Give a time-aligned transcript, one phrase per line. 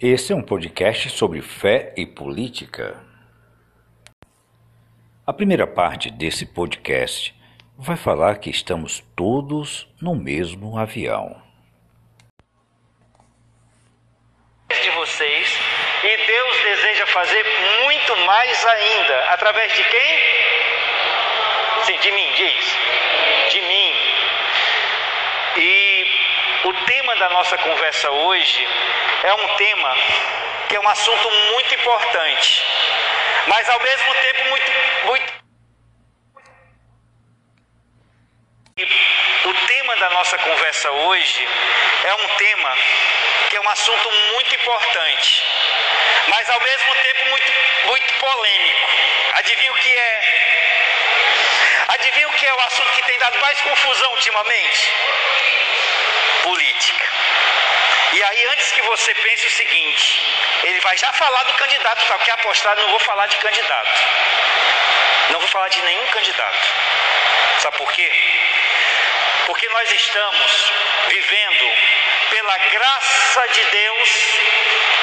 [0.00, 3.04] Esse é um podcast sobre fé e política.
[5.26, 7.34] A primeira parte desse podcast
[7.76, 11.42] vai falar que estamos todos no mesmo avião.
[14.70, 15.58] De vocês
[16.04, 17.44] e Deus deseja fazer
[17.82, 20.18] muito mais ainda através de quem?
[21.86, 22.76] Sim, de mim, diz.
[23.52, 23.87] De mim.
[26.68, 28.68] O tema da nossa conversa hoje
[29.22, 29.96] é um tema
[30.68, 32.62] que é um assunto muito importante,
[33.46, 34.72] mas ao mesmo tempo muito,
[35.04, 35.32] muito.
[39.46, 41.48] O tema da nossa conversa hoje
[42.04, 42.76] é um tema
[43.48, 45.42] que é um assunto muito importante,
[46.26, 47.52] mas ao mesmo tempo muito,
[47.86, 48.90] muito polêmico.
[49.36, 50.20] Adivinha o que é?
[51.88, 54.92] Adivinha o que é o assunto que tem dado mais confusão ultimamente?
[56.42, 57.06] Política.
[58.12, 60.26] E aí, antes que você pense o seguinte,
[60.64, 62.18] ele vai já falar do candidato, tá?
[62.18, 62.74] Quer apostar?
[62.76, 64.00] Não vou falar de candidato.
[65.30, 66.68] Não vou falar de nenhum candidato.
[67.60, 68.10] Sabe por quê?
[69.46, 70.72] Porque nós estamos
[71.08, 71.72] vivendo,
[72.30, 74.08] pela graça de Deus,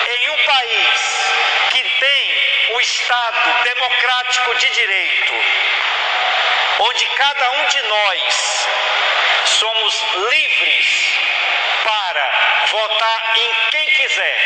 [0.08, 1.00] em um país
[1.72, 5.34] que tem o Estado democrático de direito,
[6.80, 8.68] onde cada um de nós
[9.46, 11.15] somos livres
[11.86, 14.38] para votar em quem quiser.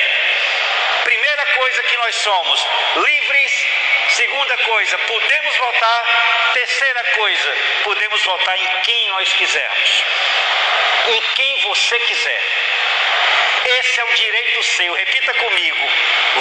[1.03, 3.67] Primeira coisa que nós somos livres.
[4.09, 6.51] Segunda coisa, podemos votar.
[6.53, 10.03] Terceira coisa, podemos votar em quem nós quisermos.
[11.07, 12.43] Em quem você quiser.
[13.79, 14.93] Esse é um direito seu.
[14.93, 15.89] Repita comigo: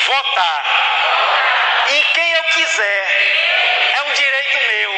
[0.07, 3.95] votar em quem eu quiser.
[3.95, 4.93] É um direito meu.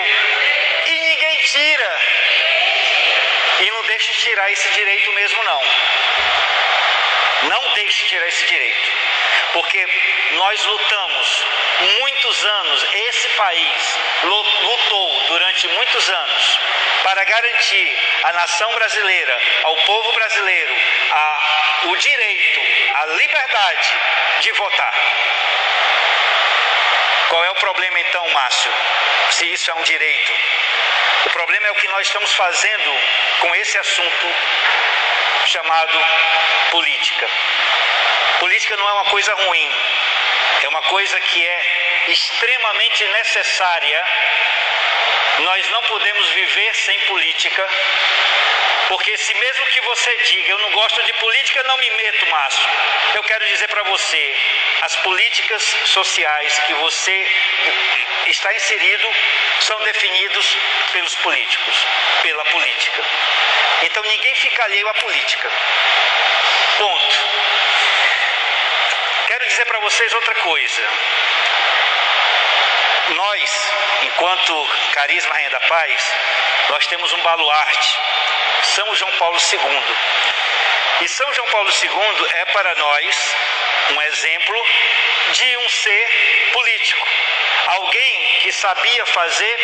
[0.86, 2.19] E ninguém tira.
[3.90, 5.62] Deixe tirar esse direito mesmo, não.
[7.48, 8.88] Não deixe tirar esse direito.
[9.52, 9.84] Porque
[10.30, 11.44] nós lutamos
[11.98, 16.60] muitos anos, esse país lutou durante muitos anos
[17.02, 20.72] para garantir à nação brasileira, ao povo brasileiro,
[21.10, 22.60] a, o direito,
[22.94, 23.92] a liberdade
[24.38, 24.94] de votar.
[27.30, 28.72] Qual é o problema então, Márcio?
[29.30, 30.32] Se isso é um direito.
[31.26, 33.00] O problema é o que nós estamos fazendo
[33.38, 34.34] com esse assunto
[35.46, 35.96] chamado
[36.72, 37.28] política.
[38.40, 39.70] Política não é uma coisa ruim,
[40.64, 44.04] é uma coisa que é extremamente necessária.
[45.38, 47.68] Nós não podemos viver sem política,
[48.90, 52.68] porque se mesmo que você diga, eu não gosto de política, não me meto, Márcio.
[53.14, 54.36] Eu quero dizer para você,
[54.82, 57.36] as políticas sociais que você
[58.26, 59.08] está inserido
[59.60, 60.56] são definidos
[60.90, 61.86] pelos políticos,
[62.22, 63.04] pela política.
[63.82, 65.48] Então ninguém fica alheio à política.
[66.78, 67.16] Ponto.
[69.28, 70.82] Quero dizer para vocês outra coisa.
[73.10, 76.14] Nós, enquanto Carisma Rainha da Paz,
[76.70, 77.98] nós temos um baluarte,
[78.74, 79.82] São João Paulo II.
[81.00, 83.36] E São João Paulo II é para nós
[83.90, 84.64] um exemplo
[85.32, 87.08] de um ser político,
[87.66, 89.58] alguém que sabia fazer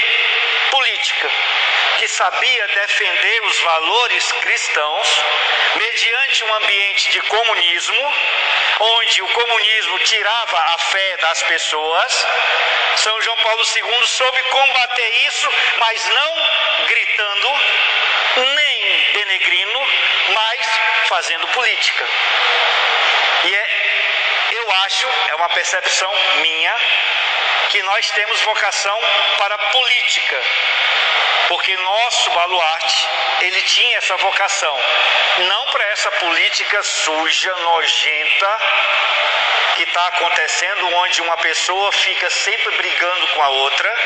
[0.70, 1.30] política,
[1.98, 5.24] que sabia defender os valores cristãos
[5.76, 8.14] mediante um ambiente de comunismo,
[8.80, 12.26] onde o comunismo tirava a fé das pessoas.
[12.96, 17.60] São João Paulo II soube combater isso, mas não gritando,
[18.54, 18.75] nem
[19.12, 19.86] denegrindo,
[20.28, 20.60] mas
[21.08, 22.06] fazendo política.
[23.44, 23.66] E é,
[24.52, 26.74] eu acho, é uma percepção minha,
[27.70, 28.98] que nós temos vocação
[29.38, 30.42] para política,
[31.48, 33.08] porque nosso baluarte,
[33.40, 34.78] ele tinha essa vocação,
[35.38, 38.60] não para essa política suja, nojenta,
[39.76, 43.98] que está acontecendo, onde uma pessoa fica sempre brigando com a outra,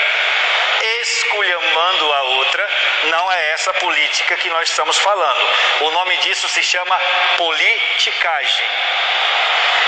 [1.02, 2.68] esculhambando a outra,
[3.04, 5.46] não é essa política que nós estamos falando.
[5.80, 6.98] O nome disso se chama
[7.36, 8.66] politicagem.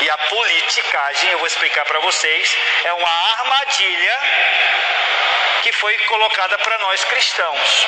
[0.00, 4.18] E a politicagem, eu vou explicar para vocês, é uma armadilha
[5.62, 7.86] que foi colocada para nós cristãos.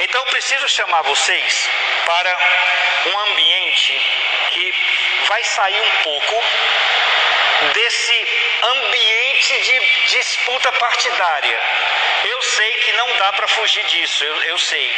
[0.00, 1.68] Então preciso chamar vocês
[2.04, 2.38] para
[3.06, 3.92] um ambiente
[4.50, 4.74] que
[5.26, 6.42] vai sair um pouco
[7.72, 8.28] desse
[8.62, 9.80] ambiente de
[10.16, 11.60] disputa partidária.
[12.24, 14.94] Eu sei que não dá para fugir disso, eu, eu sei.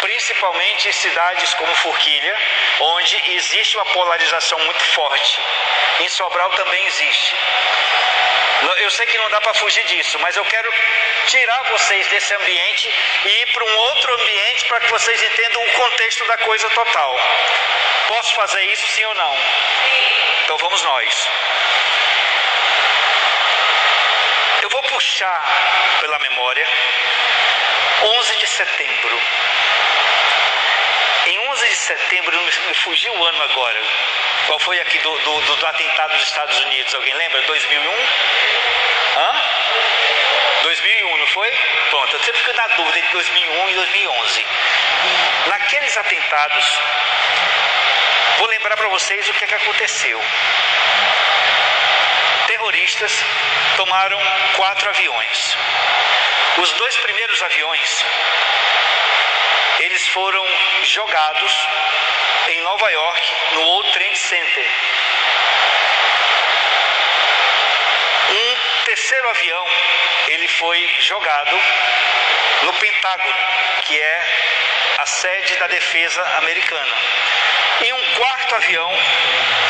[0.00, 2.34] principalmente em cidades como Forquilha,
[2.80, 5.38] onde existe uma polarização muito forte.
[6.00, 7.34] Em Sobral também existe.
[8.78, 10.72] Eu sei que não dá para fugir disso, mas eu quero
[11.26, 12.90] tirar vocês desse ambiente
[13.24, 17.20] e ir para um outro ambiente para que vocês entendam o contexto da coisa total.
[18.08, 19.38] Posso fazer isso sim ou não?
[20.44, 21.28] Então vamos nós.
[24.62, 26.66] Eu vou puxar pela memória
[28.02, 29.20] 11 de setembro.
[31.78, 33.80] Em 11 de setembro, me fugiu o ano agora.
[34.46, 36.92] Qual foi aqui do, do, do, do atentado dos Estados Unidos?
[36.92, 37.40] Alguém lembra?
[37.42, 37.92] 2001?
[39.16, 39.42] Hã?
[40.62, 41.50] 2001, não foi?
[41.90, 44.46] Pronto, eu sempre fico na dúvida entre 2001 e 2011.
[45.46, 46.80] Naqueles atentados,
[48.38, 50.20] vou lembrar para vocês o que, é que aconteceu.
[52.48, 53.24] Terroristas
[53.76, 54.20] tomaram
[54.56, 55.56] quatro aviões.
[56.56, 58.04] Os dois primeiros aviões,
[59.80, 60.44] eles foram
[60.82, 61.68] jogados
[62.48, 64.66] em Nova York, no World Trade Center.
[68.30, 69.66] Um terceiro avião,
[70.28, 71.58] ele foi jogado
[72.62, 73.34] no Pentágono,
[73.86, 74.22] que é
[74.98, 76.96] a sede da defesa americana.
[77.80, 78.90] E um quarto avião,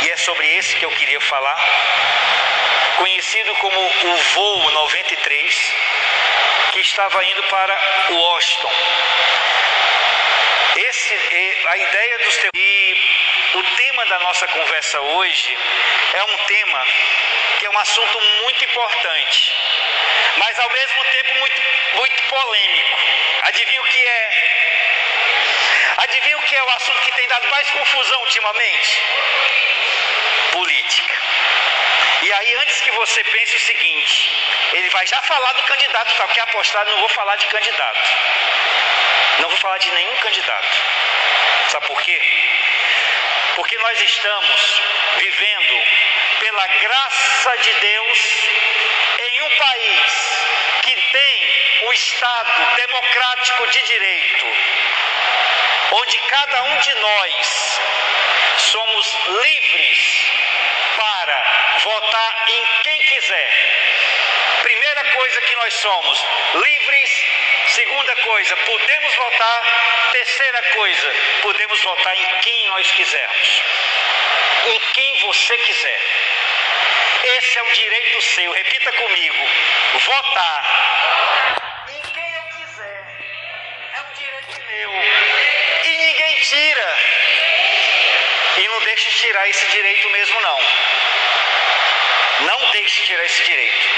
[0.03, 1.59] e é sobre esse que eu queria falar,
[2.97, 5.75] conhecido como o voo 93,
[6.73, 7.79] que estava indo para
[8.11, 8.73] Washington.
[10.79, 11.15] Esse,
[11.67, 12.51] a ideia dos teus...
[12.55, 13.11] E
[13.55, 15.59] o tema da nossa conversa hoje
[16.15, 16.87] é um tema
[17.59, 19.53] que é um assunto muito importante,
[20.37, 21.63] mas ao mesmo tempo muito,
[21.95, 22.99] muito polêmico.
[23.43, 24.31] Adivinha o que é?
[25.97, 29.03] Adivinha o que é o assunto que tem dado mais confusão ultimamente?
[30.53, 31.15] Política.
[32.23, 34.31] E aí, antes que você pense o seguinte,
[34.75, 36.25] ele vai já falar do candidato, tá?
[36.27, 38.11] Porque apostado, não vou falar de candidato.
[39.41, 40.79] Não vou falar de nenhum candidato.
[41.69, 42.21] Sabe por quê?
[43.55, 44.83] Porque nós estamos
[45.17, 45.83] vivendo,
[46.41, 48.19] pela graça de Deus,
[49.19, 50.39] em um país
[50.83, 54.47] que tem o Estado democrático de direito,
[55.93, 57.81] onde cada um de nós
[58.59, 60.33] somos livres
[60.97, 63.51] para votar em quem quiser.
[64.63, 67.25] Primeira coisa que nós somos, livres
[67.69, 70.09] Segunda coisa, podemos votar.
[70.13, 73.63] Terceira coisa, podemos votar em quem nós quisermos.
[74.67, 76.01] Em quem você quiser.
[77.37, 78.53] Esse é um direito seu.
[78.53, 79.49] Repita comigo.
[80.05, 81.85] Votar.
[81.89, 83.05] Em quem eu quiser.
[83.95, 84.91] É um direito meu.
[85.85, 86.99] E ninguém tira.
[88.57, 90.59] E não deixe tirar esse direito mesmo, não.
[92.41, 93.89] Não deixe tirar esse direito.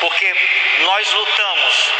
[0.00, 0.32] Porque
[0.80, 1.92] nós lutamos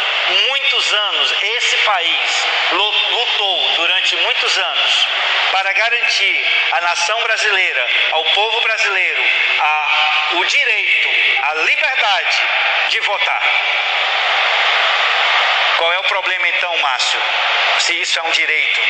[0.47, 5.07] muitos anos, esse país lutou durante muitos anos
[5.51, 9.23] para garantir à nação brasileira, ao povo brasileiro,
[9.59, 11.09] a, o direito,
[11.43, 12.37] a liberdade
[12.89, 13.43] de votar.
[15.79, 17.21] Qual é o problema então, Márcio?
[17.79, 18.81] Se isso é um direito.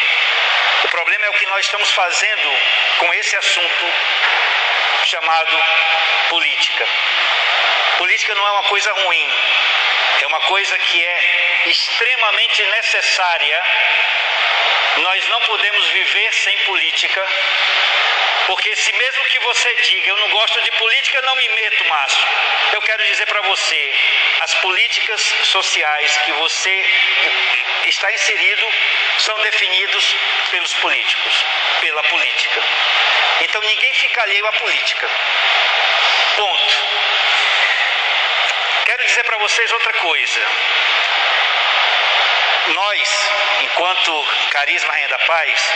[0.86, 2.50] O problema é o que nós estamos fazendo
[2.98, 3.94] com esse assunto
[5.04, 5.56] chamado
[6.30, 6.88] política.
[8.00, 9.34] Política não é uma coisa ruim,
[10.22, 13.64] é uma coisa que é extremamente necessária.
[14.98, 17.28] Nós não podemos viver sem política,
[18.50, 22.28] porque se mesmo que você diga eu não gosto de política, não me meto, Márcio.
[22.74, 23.96] Eu quero dizer para você,
[24.40, 26.86] as políticas sociais que você
[27.86, 28.68] está inserido
[29.20, 30.16] são definidos
[30.50, 31.46] pelos políticos,
[31.80, 32.64] pela política.
[33.42, 35.08] Então ninguém fica alheio à política.
[36.36, 36.74] Ponto.
[38.86, 40.42] Quero dizer para vocês outra coisa.
[42.74, 45.74] Nós, enquanto Carisma Rainha da Paz,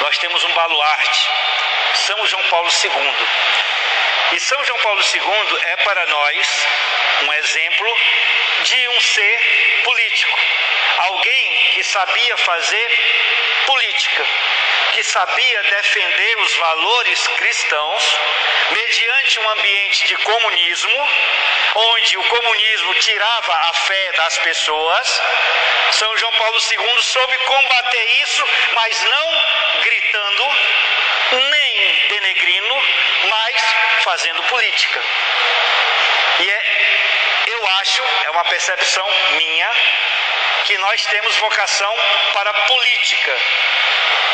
[0.00, 1.30] nós temos um baluarte,
[1.94, 3.16] São João Paulo II.
[4.32, 6.66] E São João Paulo II é para nós
[7.22, 7.98] um exemplo
[8.64, 10.38] de um ser político,
[10.98, 12.90] alguém que sabia fazer
[13.66, 14.26] política,
[14.92, 18.18] que sabia defender os valores cristãos
[18.70, 21.08] mediante um ambiente de comunismo,
[21.74, 25.22] onde o comunismo tirava a fé das pessoas.
[25.92, 29.44] São João Paulo II soube combater isso, mas não
[29.80, 30.56] gritando,
[31.50, 32.82] nem denegrindo,
[33.24, 33.62] mas
[34.04, 35.02] fazendo política.
[36.38, 36.62] E é,
[37.46, 39.06] eu acho, é uma percepção
[39.36, 39.70] minha,
[40.64, 41.94] que nós temos vocação
[42.34, 43.38] para política.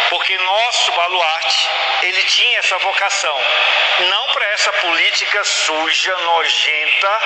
[0.08, 1.68] Porque nosso baluarte,
[2.02, 3.40] ele tinha essa vocação.
[4.00, 7.20] Não para essa política suja, nojenta,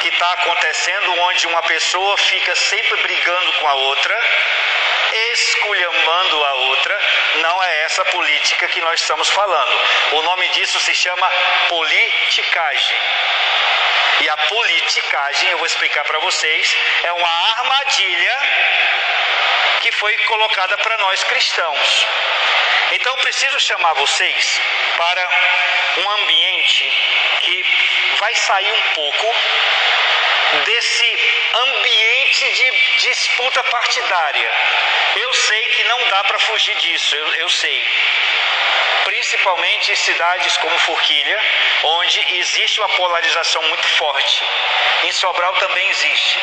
[0.00, 4.18] que está acontecendo, onde uma pessoa fica sempre brigando com a outra,
[5.32, 7.00] esculhambando a outra,
[7.36, 9.80] não é essa política que nós estamos falando.
[10.12, 11.30] O nome disso se chama
[11.68, 12.96] politicagem.
[14.20, 18.38] E a politicagem, eu vou explicar para vocês, é uma armadilha
[19.82, 22.06] que foi colocada para nós cristãos.
[22.92, 24.60] Então preciso chamar vocês
[24.96, 25.28] para
[25.98, 26.92] um ambiente
[27.40, 27.66] que
[28.18, 29.34] vai sair um pouco
[30.64, 31.18] desse
[31.54, 34.52] ambiente de disputa partidária.
[35.16, 37.84] Eu sei que não dá para fugir disso, eu, eu sei
[39.04, 41.40] principalmente em cidades como Forquilha,
[41.82, 44.44] onde existe uma polarização muito forte.
[45.04, 46.38] Em Sobral também existe.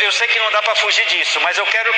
[0.00, 1.94] Eu sei que não dá para fugir disso, mas eu quero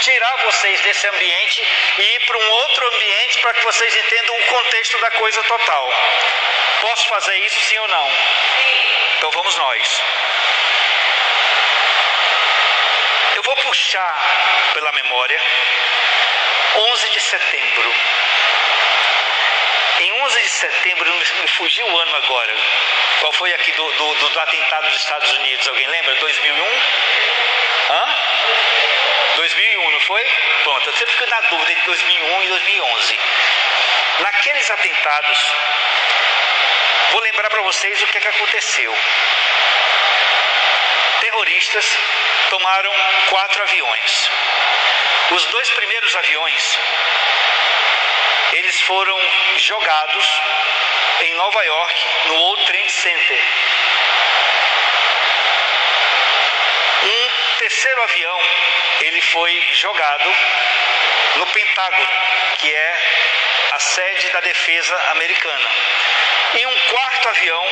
[0.00, 1.66] tirar vocês desse ambiente
[1.98, 5.92] e ir para um outro ambiente para que vocês entendam o contexto da coisa total.
[6.82, 8.10] Posso fazer isso sim ou não?
[9.16, 10.02] Então vamos nós.
[13.36, 15.40] Eu vou puxar pela memória
[16.76, 17.94] 11 de setembro
[20.02, 22.56] em 11 de setembro, me fugiu o ano agora.
[23.20, 25.68] Qual foi aqui do, do, do atentado dos Estados Unidos?
[25.68, 26.12] Alguém lembra?
[26.16, 26.64] 2001?
[27.90, 28.16] Hã?
[29.36, 30.24] 2001, não foi?
[30.64, 33.20] Pronto, eu sempre fico na dúvida entre 2001 e 2011.
[34.18, 35.38] Naqueles atentados,
[37.12, 38.98] vou lembrar para vocês o que, é que aconteceu.
[41.42, 41.98] Terroristas
[42.50, 42.92] tomaram
[43.28, 44.30] quatro aviões.
[45.32, 46.78] Os dois primeiros aviões
[48.52, 49.18] eles foram
[49.56, 50.40] jogados
[51.22, 53.42] em Nova York, no World Trade Center.
[57.02, 58.40] Um terceiro avião,
[59.00, 60.36] ele foi jogado
[61.36, 62.08] no Pentágono,
[62.58, 62.98] que é
[63.72, 65.70] a sede da defesa americana.
[66.54, 67.68] E um quarto avião,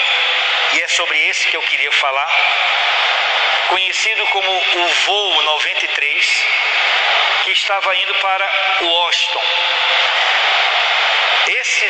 [0.72, 2.30] e é sobre esse que eu queria falar,
[3.70, 6.46] conhecido como o voo 93,
[7.44, 8.50] que estava indo para
[8.82, 9.42] Washington.
[11.46, 11.86] Esse,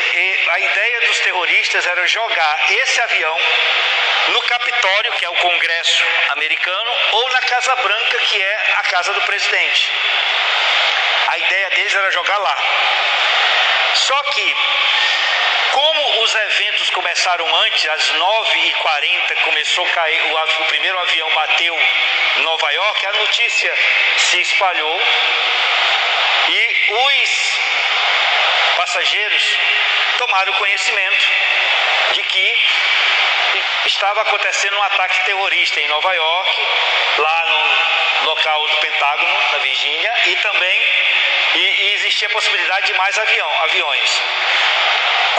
[0.49, 3.37] a ideia dos terroristas era jogar esse avião
[4.29, 9.13] no Capitólio, que é o Congresso americano, ou na Casa Branca, que é a casa
[9.13, 9.91] do presidente.
[11.27, 12.57] A ideia deles era jogar lá.
[13.95, 14.55] Só que,
[15.71, 21.79] como os eventos começaram antes, às 9h40 começou a cair, o, o primeiro avião bateu
[22.37, 23.73] em Nova York, a notícia
[24.17, 25.01] se espalhou
[26.49, 27.59] e os
[28.77, 29.57] passageiros
[30.17, 31.25] tomaram conhecimento
[32.13, 32.61] de que
[33.85, 36.67] estava acontecendo um ataque terrorista em Nova York,
[37.17, 40.81] lá no local do Pentágono, na Virgínia, e também
[41.55, 44.21] e, e existia a possibilidade de mais avião, aviões.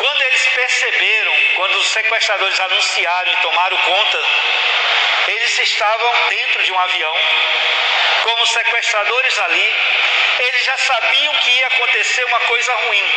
[0.03, 4.25] Quando eles perceberam, quando os sequestradores anunciaram e tomaram conta,
[5.29, 7.17] eles estavam dentro de um avião,
[8.25, 9.75] como sequestradores ali,
[10.41, 13.13] eles já sabiam que ia acontecer uma coisa ruim.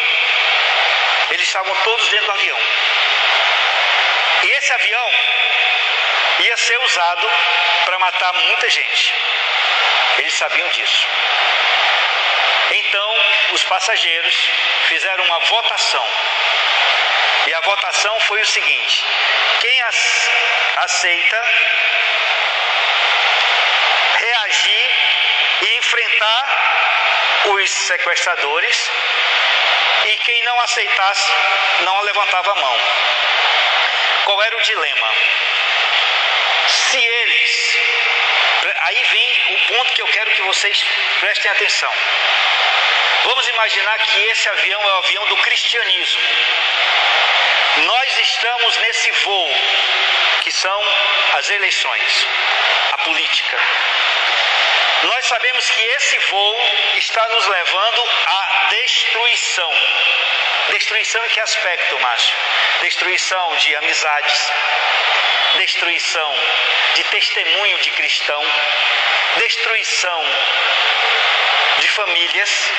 [1.32, 2.58] Eles estavam todos dentro do avião.
[4.44, 5.12] E esse avião
[6.42, 7.32] ia ser usado
[7.86, 9.12] para matar muita gente.
[10.20, 11.08] Eles sabiam disso.
[12.77, 13.15] Então,
[13.53, 14.36] os passageiros
[14.89, 16.05] fizeram uma votação.
[17.48, 19.05] E a votação foi o seguinte:
[19.62, 19.82] quem
[20.75, 21.41] aceita
[24.17, 24.91] reagir
[25.62, 28.91] e enfrentar os sequestradores
[30.05, 31.32] e quem não aceitasse
[31.79, 32.79] não levantava a mão.
[34.25, 35.13] Qual era o dilema?
[36.67, 37.79] Se eles.
[38.82, 40.86] Aí vem o ponto que eu quero que vocês
[41.20, 41.92] prestem atenção.
[43.24, 46.22] Vamos imaginar que esse avião é o avião do cristianismo.
[47.78, 49.54] Nós estamos nesse voo,
[50.42, 50.84] que são
[51.38, 52.28] as eleições,
[52.94, 53.60] a política.
[55.06, 56.58] Nós sabemos que esse voo
[56.96, 59.72] está nos levando à destruição.
[60.70, 62.36] Destruição em que aspecto, Márcio?
[62.82, 64.52] Destruição de amizades,
[65.58, 66.34] destruição
[66.96, 68.44] de testemunho de cristão,
[69.38, 70.26] destruição
[71.78, 72.72] de famílias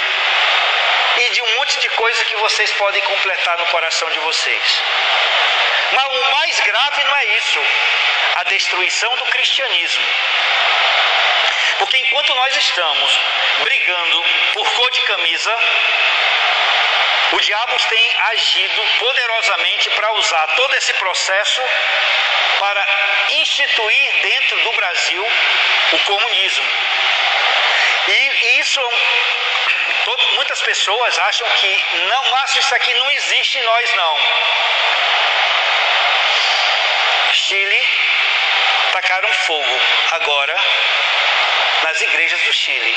[1.19, 4.83] e de um monte de coisa que vocês podem completar no coração de vocês.
[5.93, 7.61] Mas o mais grave não é isso,
[8.35, 10.05] a destruição do cristianismo.
[11.79, 13.21] Porque enquanto nós estamos
[13.63, 15.59] brigando por cor de camisa,
[17.33, 21.61] O diabo tem agido poderosamente para usar todo esse processo
[22.61, 22.87] para
[23.31, 25.27] instituir dentro do Brasil
[25.93, 26.65] o comunismo.
[28.09, 28.81] E isso,
[30.35, 34.19] muitas pessoas acham que, não, Márcio, isso aqui não existe em nós não.
[37.33, 37.89] Chile
[38.93, 39.81] tacaram fogo
[40.13, 40.57] agora
[41.83, 42.97] nas igrejas do Chile.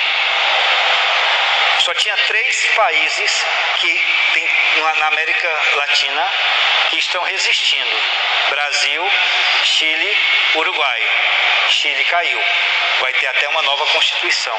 [1.79, 3.45] Só tinha três países
[3.79, 4.49] que tem
[4.97, 6.31] na América Latina
[6.89, 8.01] que estão resistindo:
[8.49, 9.11] Brasil,
[9.63, 10.17] Chile,
[10.55, 11.11] Uruguai.
[11.69, 12.41] Chile caiu.
[12.99, 14.57] Vai ter até uma nova constituição.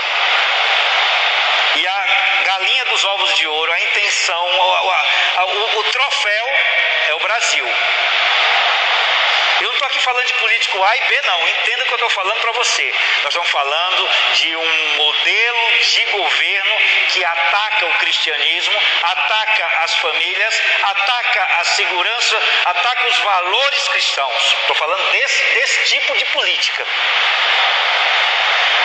[1.76, 2.06] E a
[2.44, 6.46] galinha dos ovos de ouro, a intenção, o, o, o troféu
[7.08, 7.68] é o Brasil.
[9.90, 11.48] Aqui falando de político A e B, não.
[11.48, 12.94] Entenda o que eu estou falando para você.
[13.24, 16.76] Nós estamos falando de um modelo de governo
[17.08, 24.56] que ataca o cristianismo, ataca as famílias, ataca a segurança, ataca os valores cristãos.
[24.60, 26.86] Estou falando desse, desse tipo de política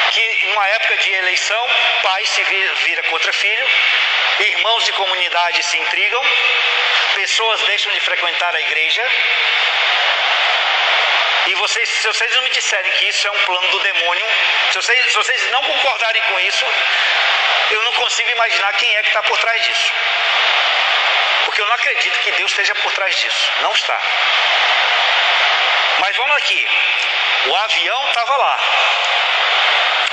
[0.09, 1.69] que numa época de eleição,
[2.01, 3.67] pai se vira, vira, contra filho,
[4.39, 6.23] irmãos de comunidade se intrigam,
[7.15, 9.03] pessoas deixam de frequentar a igreja,
[11.47, 14.25] e vocês, se vocês não me disserem que isso é um plano do demônio,
[14.71, 16.65] se vocês, se vocês não concordarem com isso,
[17.71, 19.93] eu não consigo imaginar quem é que está por trás disso.
[21.45, 23.51] Porque eu não acredito que Deus esteja por trás disso.
[23.61, 23.99] Não está.
[25.99, 26.67] Mas vamos aqui.
[27.45, 28.59] O avião estava lá.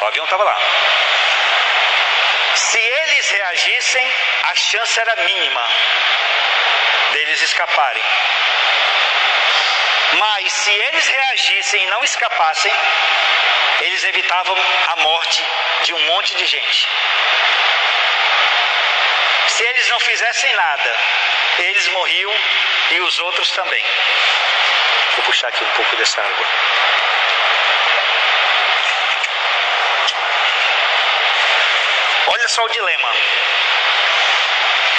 [0.00, 0.58] O avião estava lá.
[2.54, 4.12] Se eles reagissem,
[4.44, 5.68] a chance era mínima
[7.12, 8.02] deles escaparem.
[10.19, 12.73] Mas se eles reagissem e não escapassem,
[13.81, 14.57] eles evitavam
[14.88, 15.45] a morte
[15.85, 16.88] de um monte de gente.
[19.49, 20.97] Se eles não fizessem nada,
[21.59, 22.33] eles morriam
[22.90, 23.85] e os outros também.
[25.16, 26.47] Vou puxar aqui um pouco dessa água.
[32.28, 33.12] Olha só o dilema.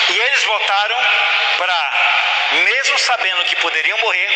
[0.10, 0.98] E eles votaram
[1.57, 1.91] para,
[2.51, 4.29] mesmo sabendo que poderiam morrer,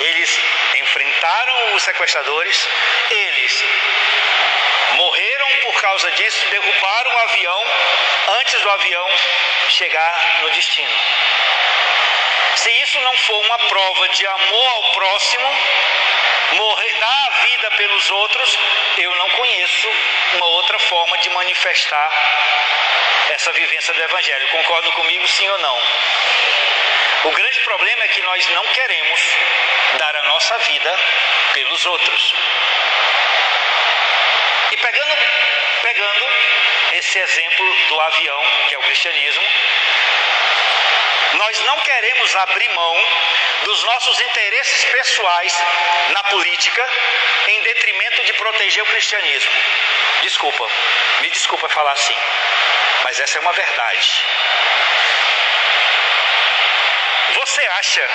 [0.00, 0.40] eles
[0.76, 2.68] enfrentaram os sequestradores,
[3.10, 3.64] eles
[4.92, 7.64] morreram por causa disso, derrubaram o avião
[8.40, 9.08] antes do avião
[9.68, 10.92] chegar no destino.
[12.56, 15.48] Se isso não for uma prova de amor ao próximo,
[16.52, 18.58] morrer, dar a vida pelos outros,
[18.98, 19.88] eu não conheço
[20.34, 22.10] uma outra forma de manifestar
[23.30, 24.48] essa vivência do Evangelho.
[24.48, 25.82] Concordam comigo, sim ou não?
[27.24, 29.20] O grande problema é que nós não queremos
[29.98, 30.98] dar a nossa vida
[31.52, 32.34] pelos outros.
[34.72, 35.16] E pegando,
[35.82, 36.26] pegando
[36.92, 39.44] esse exemplo do avião, que é o cristianismo,
[41.36, 42.96] nós não queremos abrir mão
[43.64, 45.62] dos nossos interesses pessoais
[46.10, 46.88] na política
[47.48, 49.52] em detrimento de proteger o cristianismo.
[50.22, 50.68] Desculpa,
[51.20, 52.16] me desculpa falar assim,
[53.04, 54.24] mas essa é uma verdade.
[57.34, 58.10] Você acha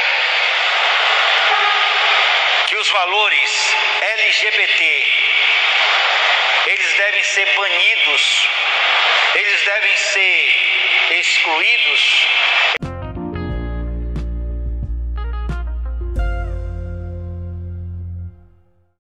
[2.67, 5.31] que os valores LGBT
[6.65, 8.47] eles devem ser banidos,
[9.35, 12.27] eles devem ser excluídos